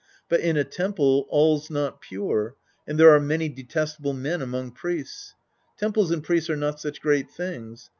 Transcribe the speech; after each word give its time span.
But 0.29 0.39
in 0.39 0.57
a 0.57 0.63
temple 0.63 1.27
all's 1.29 1.69
not 1.69 2.01
pure, 2.01 2.55
and 2.87 2.99
there 2.99 3.11
are 3.13 3.19
many 3.19 3.51
detesta 3.51 3.99
ble 3.99 4.13
men 4.13 4.41
among 4.41 4.71
priests. 4.71 5.35
Temples 5.77 6.09
and 6.09 6.23
priests 6.23 6.49
are 6.49 6.55
not 6.57 6.79
such 6.79 7.01
great 7.03 7.29
things. 7.29 7.89